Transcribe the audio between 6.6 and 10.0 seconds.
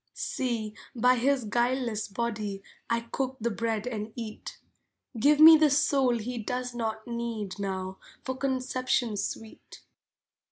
not need Now, for conception sweet.